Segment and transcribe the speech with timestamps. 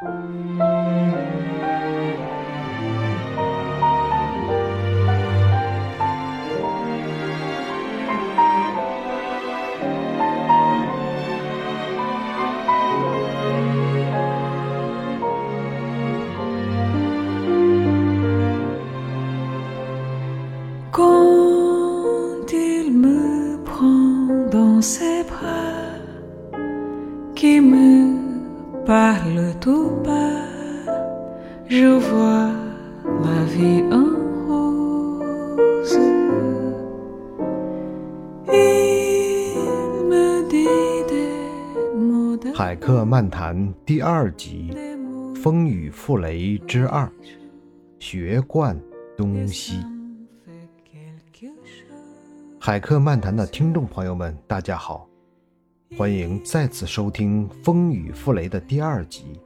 [0.00, 0.06] Quand
[22.52, 25.19] il me prend dans ses
[28.90, 29.22] 海
[42.74, 44.72] 克漫谈第二集
[45.36, 47.06] 《风雨复雷之二》
[48.00, 48.76] 学贯
[49.16, 49.84] 东西。
[52.58, 55.08] 海克漫谈的听众朋友们，大家好，
[55.96, 59.40] 欢迎再次收听《风雨复雷》的第二集。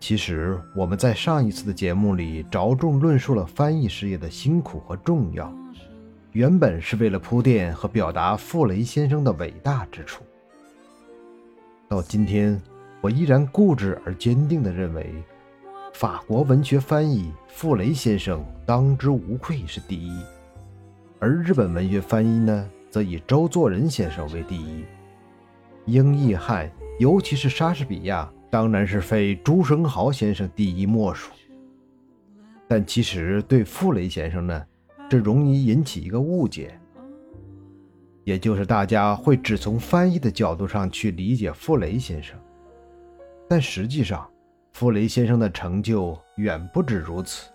[0.00, 5.50] 其实我们在上一次的节目里着重论述了翻译事业的辛苦和重要，
[6.32, 10.24] 原本是为了铺垫和表达傅雷先生的伟大之处。
[11.88, 12.60] 到今天，
[13.00, 15.14] 我依然固执而坚定地认为，
[15.94, 20.20] 法国文学翻译傅雷先生当之无愧是第一，
[21.20, 24.84] 而日本文学翻译呢，则以周作人先生为第一。
[25.86, 31.32] 英译汉，尤其是莎士比亚，当然是非朱生豪先生第一莫属。
[32.68, 34.66] 但其实对傅雷先生呢，
[35.08, 36.78] 这容易引起一个误解。
[38.24, 42.36] 也就是大家会只从翻译的角度上去理解傅雷先生，
[43.48, 44.28] 但实际上，
[44.72, 47.48] 傅雷先生的成就远不止如此。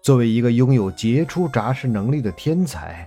[0.00, 3.06] 作为一个拥有杰出杂识能力的天才，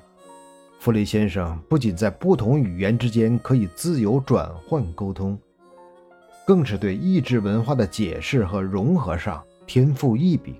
[0.82, 5.38] 傅雷先生不仅在不同语言之间可以自由转换沟通，
[6.44, 10.56] 更是对意志文化的解释和融合上天赋异禀。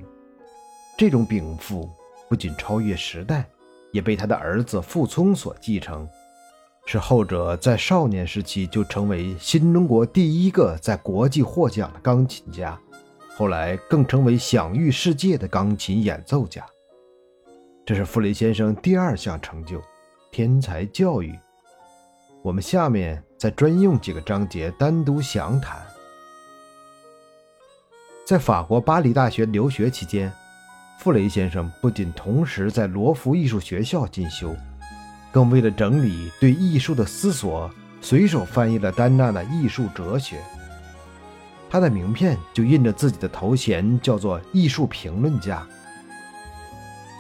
[0.96, 1.90] 这种禀赋
[2.30, 3.44] 不仅超越时代。
[3.92, 6.08] 也被他的儿子傅聪所继承，
[6.86, 12.80] 使后者在少年时期就成为新中国第一个在国际获奖的钢琴家，
[13.36, 16.66] 后来更成为享誉世界的钢琴演奏家。
[17.86, 19.82] 这是傅雷先生第二项成就——
[20.32, 21.38] 天才教育。
[22.42, 25.78] 我们下面再专用几个章节单独详谈。
[28.26, 30.32] 在法国巴黎大学留学期间。
[31.00, 34.56] 傅雷先生不仅同时在罗浮艺术学校进修，
[35.32, 37.70] 更为了整理对艺术的思索，
[38.00, 40.38] 随手翻译了丹娜的《艺术哲学》。
[41.72, 45.68] 他的名片就印着自己的头衔，叫做艺术评论家。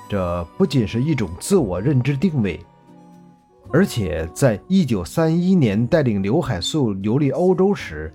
[0.08, 2.64] 这不仅是一种自我认知定位，
[3.74, 8.14] 而且在1931年带领刘海粟游历欧洲时，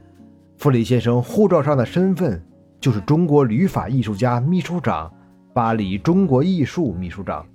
[0.59, 2.45] 傅雷先生护照上的身份
[2.79, 5.11] 就是中国旅法艺术家秘书长。
[5.55, 7.47] 巴黎中国艺术秘书长，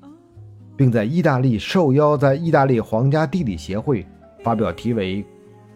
[0.75, 4.03] 并在意大利受邀在意大利皇家地理协会
[4.43, 5.21] 发表题为《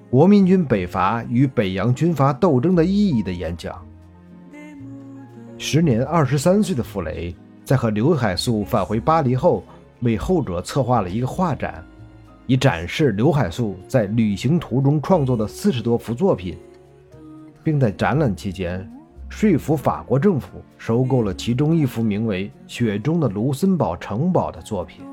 [0.10, 3.80] 国民军北伐与北洋军阀斗争的意义》的演讲。
[5.60, 9.64] 时年二十三岁的傅雷，在和刘海粟返回巴黎后，
[10.00, 11.86] 为后者策划了一个画展，
[12.48, 16.58] 以展示刘海粟在旅行途中创作的四十多幅作品，
[17.64, 18.90] 并在展览期间。
[19.28, 25.04] 说服法国政府收购了其中一幅名为《雪中的卢森堡城堡》的作品。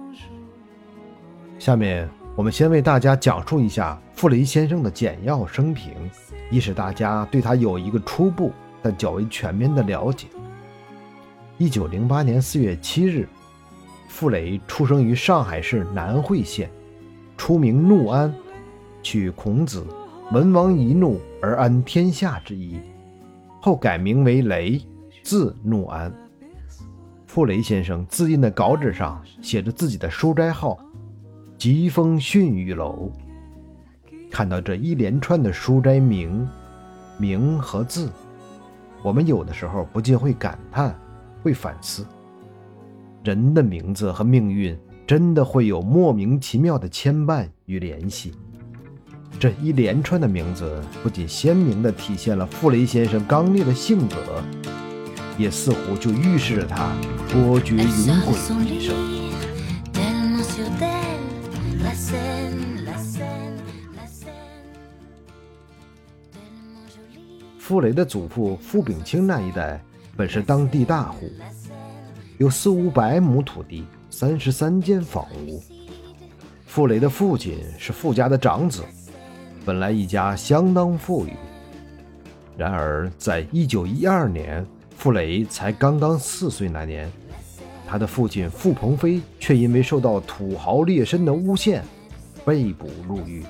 [1.59, 5.92] 下面我们先为大家讲述一下傅雷先生的简要生平，
[6.50, 10.26] 以使大家对他有一个初步但较为全面的了解。
[11.56, 13.26] 一九零八年四月七日，
[14.09, 16.71] 傅雷出生于上海市南汇县，
[17.44, 18.32] 初名怒安，
[19.03, 19.84] 取孔子
[20.30, 22.78] “文王一怒而安天下”之意。
[23.60, 24.80] 后改名为雷，
[25.25, 26.14] 字怒安。
[27.26, 30.78] 傅雷先生自印的稿纸上写着自己的书斋号
[31.58, 33.10] “疾风训语楼”。
[34.30, 36.48] 看到这一连串的书斋名、
[37.19, 38.09] 名和字，
[39.03, 40.97] 我们有的时候不禁会感叹，
[41.42, 42.06] 会反思：
[43.24, 48.33] 人的名字和命运真的会有莫名其妙的牵绊与联系。
[49.39, 54.43] 这一连串的名字不仅鲜明地体现了傅雷先生刚烈的性格，
[55.37, 56.93] 也似乎就预示着他
[57.28, 58.97] 波谲云诡的一生。
[67.59, 69.83] 傅雷的祖父傅秉清那一代
[70.16, 71.31] 本是当地大户，
[72.39, 75.60] 有四五百亩土地，三十三间房屋。
[76.66, 78.84] 傅雷的父亲是傅家的长子。
[79.64, 81.32] 本来一家相当富裕，
[82.56, 84.64] 然而，在一九一二年，
[84.97, 87.10] 傅雷才刚刚四岁那年，
[87.86, 91.82] 他的父亲傅鹏飞却因为受到土豪劣绅的诬陷，
[92.44, 93.42] 被捕入狱。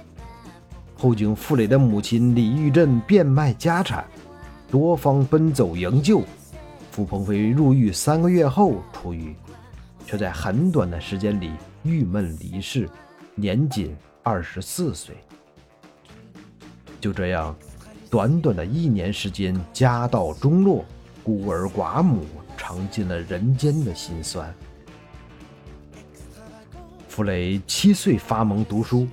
[0.94, 4.04] 后经傅雷的母亲李玉珍变卖家产，
[4.70, 6.22] 多方奔走营救，
[6.90, 9.34] 傅鹏飞入狱三个月后出狱，
[10.06, 11.52] 却在很短的时间里
[11.82, 12.88] 郁闷离世，
[13.34, 15.16] 年仅二十四岁。
[17.00, 17.54] 就这样。
[18.10, 20.84] 短短的一年时间，家道中落，
[21.24, 22.26] 孤儿寡母，
[22.58, 24.54] 尝尽了人间的辛酸。
[27.08, 29.08] 傅雷七岁发蒙读书，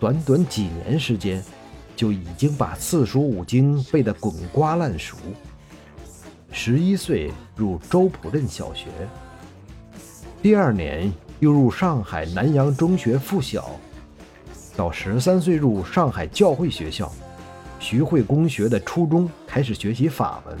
[0.00, 1.40] 短短几年时间，
[1.94, 5.16] 就已经把四书五经背得滚瓜烂熟。
[6.50, 8.88] 十一岁入周浦镇小学，
[10.44, 11.10] 第二年
[11.40, 13.80] 又入上海南洋中学附小，
[14.76, 17.10] 到十三岁入上海教会学校。
[17.80, 20.58] 徐汇公学的初中开始学习法文。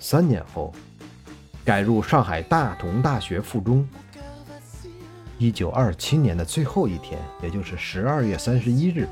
[0.00, 0.74] 三年后，
[1.64, 3.88] 改入上海大同大学附中。
[5.38, 9.06] 一九二七年的最后一天，也就是十二月三十一日，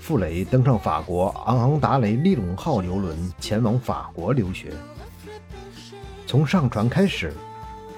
[0.00, 4.72] 傅雷登上法国昂昂达雷利隆号游轮，前往法国留学。
[6.26, 7.30] 从上船开始，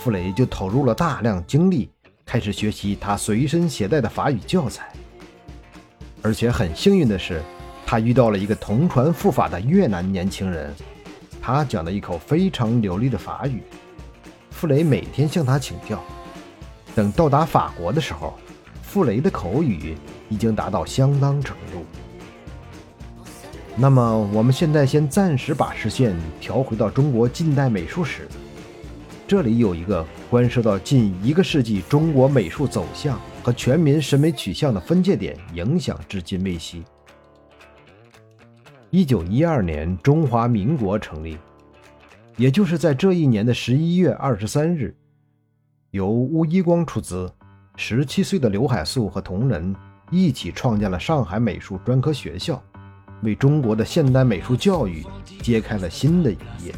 [0.07, 1.91] 傅雷就投入了大量精力，
[2.25, 4.87] 开始学习他随身携带的法语教材。
[6.23, 7.43] 而且很幸运的是。
[7.85, 10.73] 他遇到了一个同船赴法的越南年轻人，
[11.43, 13.63] 他讲了一口非常流利的法语。
[14.51, 16.01] 傅雷每天向他请教。
[16.95, 18.35] 等到达法国的时候，
[18.83, 19.97] 傅雷的口语
[20.29, 21.85] 已经达到相当程度。
[23.77, 28.29] 那么，我们现在先暂时把视线调回到中国近代美术史，
[29.29, 36.85] 这里有一个关涉到近一个世纪中国美术走向和全民审美取向的分界点，影响至今未息。
[38.91, 41.37] 一九一二年，中华民国成立，
[42.37, 44.97] 也就是在这一年的十一月二十三日，
[45.91, 47.29] 由吴一光出资，
[47.75, 49.75] 十七岁的刘海粟和同仁
[50.13, 52.63] 一起创建了上海美术专科学校，
[53.25, 55.05] 为中国的现代美术教育
[55.43, 56.73] 揭开了新的一页。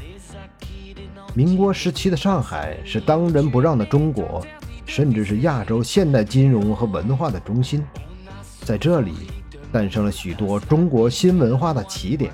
[1.39, 4.45] 民国时期的上海是当仁不让的中国，
[4.85, 7.81] 甚至是亚洲现代金融和文化的中心，
[8.63, 9.13] 在这里。
[9.71, 12.33] 诞生了许多中国新文化的起点，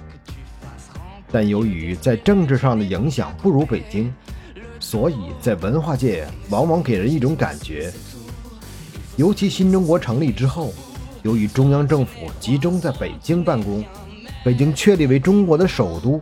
[1.30, 4.10] 但由于在政治上的影响不如北京，
[4.80, 7.92] 所以在文化界往往给人一种感觉，
[9.16, 10.72] 尤其新中国成立之后，
[11.22, 13.84] 由于中央政府集中在北京办公，
[14.42, 16.18] 北京确立为中国的首都、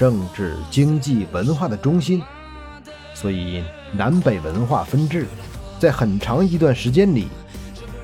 [0.00, 2.22] 政治、经济、文化的中心，
[3.12, 3.62] 所以
[3.92, 5.26] 南北文化分治，
[5.78, 7.28] 在很长一段时间里，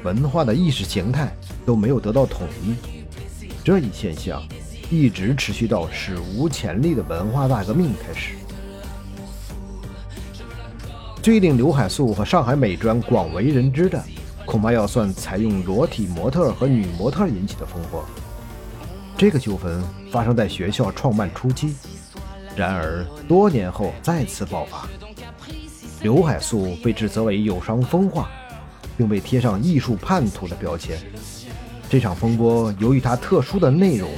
[0.04, 1.34] 文化的意识形态。
[1.64, 2.76] 都没有得到统一，
[3.64, 4.40] 这一现象
[4.88, 8.34] 一直持续到史无前例的文化大革命开始。
[11.20, 14.00] 最令刘海粟和上海美专广为人知的，
[14.44, 18.04] 恐怕要算采用裸体模特和女模特引起的风波。
[19.18, 19.82] 这个纠纷
[20.12, 21.74] 发生在学校创办初期，
[22.54, 24.86] 然而多年后再次爆发，
[26.02, 28.28] 刘海粟被指责为有伤风化，
[28.94, 30.98] 并被贴上艺术叛徒的标签。
[31.88, 34.10] 这场风波由于它特殊的内容，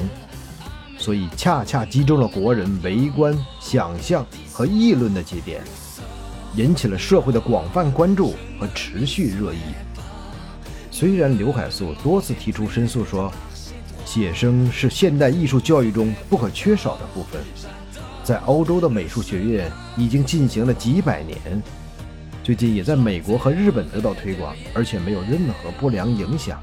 [0.98, 5.62] 所以恰恰击中了国人围观、想象和议论的节点，
[6.56, 9.58] 引起了社会的广泛关注和持续热议。
[10.90, 13.32] 虽然刘海粟多次提出申诉说，
[14.08, 17.42] 写生是现代艺术教育中不可缺少的部分，
[18.24, 21.36] 在欧洲的美术学院已经进行了几百年，
[22.42, 26.58] 最近也在美国和日本得到推广，而且没有任何不良影响。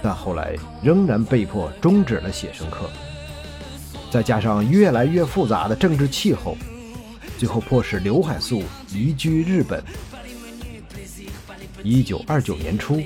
[0.00, 2.88] 但后来仍然被迫终止了写生课，
[4.08, 6.56] 再加上越来越复杂的政治气候，
[7.36, 8.62] 最后迫使刘海粟
[8.94, 9.82] 移居日本。
[11.82, 13.02] 一九二九年初，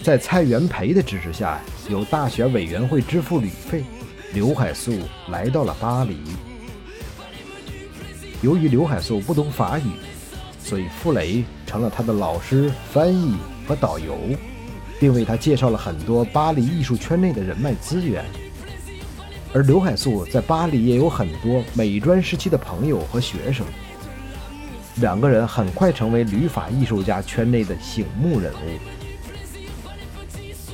[0.00, 3.84] 在蔡元培的支持下，由大学委员会支付旅费，
[4.32, 4.92] 刘海粟
[5.28, 6.16] 来到了巴黎。
[8.40, 9.90] 由于刘海粟不懂法语，
[10.58, 13.34] 所以傅雷成了他的老师、翻译
[13.66, 14.16] 和导游。
[15.00, 18.22] 并为他介绍了很多巴黎艺术圈内的人脉资源，
[19.54, 23.64] 而刘海粟在巴黎也有很多美专时期的朋友和学生，
[24.96, 28.99] 两个人很快成为旅法艺术家圈内的醒目人物。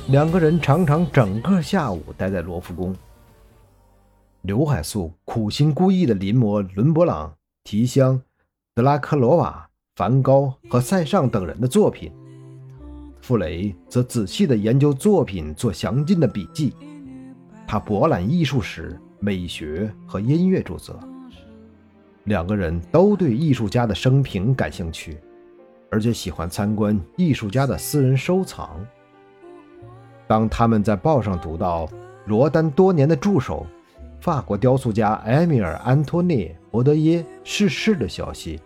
[0.09, 2.95] 两个人常常整个下午待在罗浮宫。
[4.43, 7.35] 刘海粟苦心孤诣地临摹伦勃朗、
[7.65, 8.21] 提香、
[8.73, 12.09] 德拉克罗瓦、梵高和塞尚等人的作品。
[13.19, 16.73] 傅雷则仔细地研究作品，做详尽的笔记。
[17.67, 20.97] 他博览艺术史，美学和音乐著作。
[22.23, 25.17] 两个人都对艺术家的生平感兴趣，
[25.91, 28.79] 而且喜欢参观艺术家的私人收藏。
[30.27, 31.87] 当他们在报上读到
[32.25, 33.65] 罗丹多年的助手、
[34.19, 38.59] 法国雕塑家埃米尔·安托涅·博德耶逝世的消息，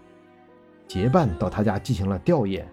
[0.87, 2.63] 结伴到他家进行了吊唁。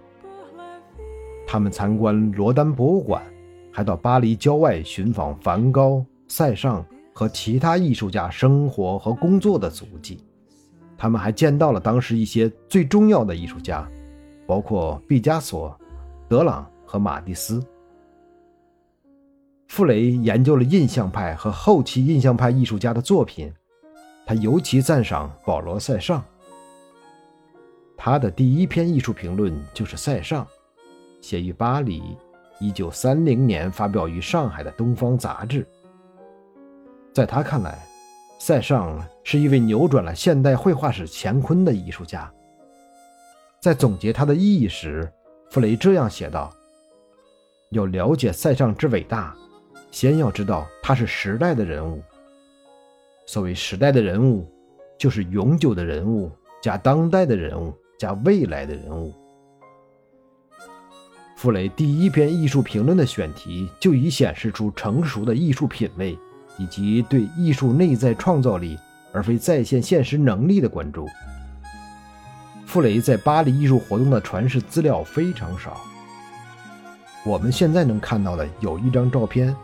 [1.47, 3.23] 他们参观罗丹博物馆，
[3.73, 10.25] 还到巴黎郊外寻访梵高、塞尚和其他艺术家生活和工作的足迹。
[10.97, 13.89] 他们还见到了当时一些最重要的艺术家，
[14.47, 15.79] 包括毕加索、
[16.29, 17.63] 德朗和马蒂斯。
[19.69, 23.53] 傅雷研究了印象派和后期印象派艺术家的作品，
[24.27, 26.25] 他尤其赞赏保罗·塞尚。
[27.97, 30.45] 他的第一篇艺术评论就是《塞尚》，
[31.21, 32.03] 写于巴黎
[32.61, 35.67] ，1930年发表于上海的《东方》杂志。
[37.13, 37.79] 在他看来，
[38.39, 42.33] 塞尚是一位扭转了现代绘画史乾坤的艺术家。
[43.61, 45.13] 在总结他的意义时，
[45.51, 46.53] 傅雷这样写道
[47.71, 49.37] ：“要了解塞尚之伟大。”
[49.91, 52.03] 先要知道他是时代的人物。
[53.27, 54.47] 所谓时代的人物，
[54.97, 56.31] 就是永久的人物
[56.63, 59.15] 加当代的人物加未来的人物。
[61.37, 66.19] 傅雷第一篇艺术评论的选题就已显示出成熟的艺术品味
[66.59, 68.77] 以及对艺术内在创造力
[69.13, 71.07] 而非再现现实能力的关注。
[72.67, 75.81] 傅雷在巴黎艺术活动的传世资料非常少，
[77.25, 79.55] 我们现在能看到的有一张照片。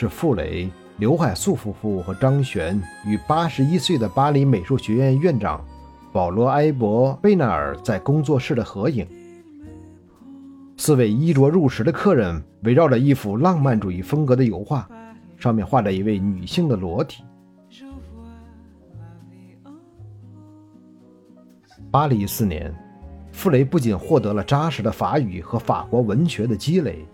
[0.00, 5.60] 是傅雷、刘海粟夫妇和张璇与八十一岁的巴黎美术学院院长
[6.12, 9.04] 保罗·埃博贝纳尔在工作室的合影。
[10.76, 14.88] 四位衣着入时的客人围绕着一幅浪漫主义风格的油画，
[15.36, 17.24] 上面画着一位女性的裸体。
[21.90, 22.72] 巴黎四年，
[23.32, 27.04] 傅雷不仅获得了扎实的法语和法国文学的积累。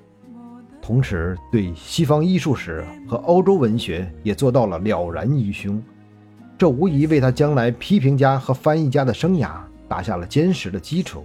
[0.87, 5.83] 同时，对西方艺术史和欧洲文学也做到了了然于胸，
[6.59, 9.53] 这无疑为他将来批评家和翻译家的生涯
[9.89, 11.25] 打下了坚实的基础。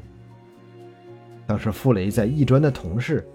[1.45, 3.27] 当时，傅雷在艺专的同事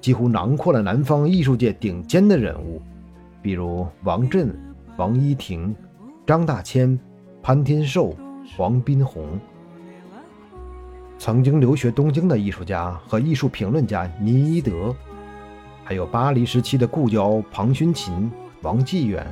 [0.00, 2.82] 几乎囊括了南方艺术界顶尖的人物，
[3.40, 4.52] 比如王震、
[4.96, 5.72] 王一婷、
[6.26, 6.98] 张大千、
[7.40, 8.16] 潘天寿、
[8.56, 9.24] 黄宾虹。
[11.18, 14.92] 曾经留学东京的艺术家和艺术评论家倪一德。
[15.88, 18.30] 还有巴黎时期的故交庞勋琴、
[18.60, 19.26] 王继远、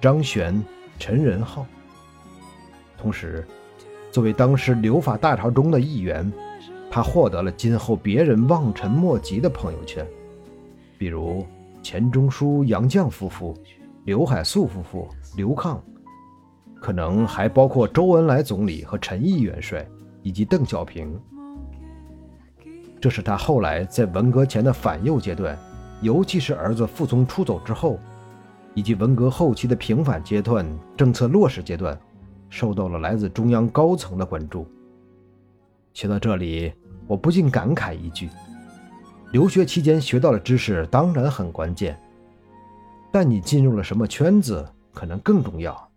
[0.00, 0.60] 张璇、
[0.98, 1.64] 陈仁浩。
[2.98, 3.46] 同时，
[4.10, 6.28] 作为当时留法大潮中的一员，
[6.90, 10.04] 他获得了今后别人望尘莫及的朋友圈，
[10.98, 11.46] 比如
[11.80, 13.56] 钱钟书、杨绛夫妇、
[14.02, 15.80] 刘海粟夫妇、刘抗，
[16.80, 19.86] 可能还包括周恩来总理和陈毅元帅，
[20.24, 21.16] 以及邓小平。
[23.00, 25.56] 这是他后来在文革前的反右阶段。
[26.02, 27.98] 尤其是儿子傅聪出走之后，
[28.74, 30.66] 以及文革后期的平反阶段、
[30.96, 31.98] 政策落实阶段，
[32.48, 34.66] 受到了来自中央高层的关注。
[35.92, 36.72] 写到这里，
[37.06, 38.28] 我不禁感慨一句：
[39.32, 42.00] 留学期间学到的知识当然很关键，
[43.12, 45.89] 但你进入了什么圈子，可能更重要。